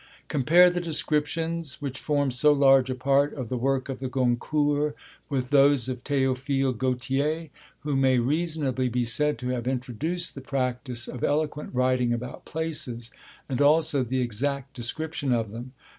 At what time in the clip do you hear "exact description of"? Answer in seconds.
14.21-15.51